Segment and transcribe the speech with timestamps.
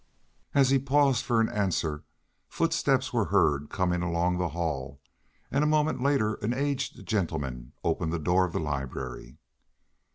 [0.55, 2.05] As he paused for an answer
[2.49, 4.99] footsteps were heard coming along the hall,
[5.51, 9.37] and a moment later an aged gentleman opened the door of the library.